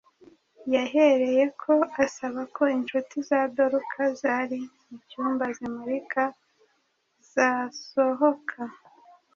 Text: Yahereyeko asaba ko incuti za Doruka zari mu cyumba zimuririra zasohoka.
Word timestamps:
Yahereyeko 0.75 1.73
asaba 2.03 2.41
ko 2.55 2.63
incuti 2.75 3.15
za 3.29 3.39
Doruka 3.55 4.01
zari 4.21 4.59
mu 4.87 4.97
cyumba 5.09 5.45
zimuririra 5.55 6.25
zasohoka. 7.31 8.59